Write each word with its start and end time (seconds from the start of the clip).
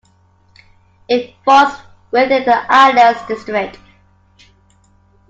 It 1.07 1.35
falls 1.45 1.77
within 2.11 2.43
the 2.43 2.55
Islands 2.67 3.19
District. 3.27 3.77